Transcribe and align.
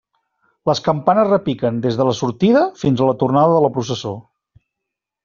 Les 0.69 0.79
campanes 0.85 1.27
repiquen 1.33 1.77
des 1.83 1.99
de 1.99 2.07
la 2.07 2.15
sortida 2.19 2.63
fins 2.85 3.05
a 3.05 3.11
la 3.11 3.15
tornada 3.25 3.53
de 3.53 3.61
la 3.67 3.71
processó. 3.77 4.15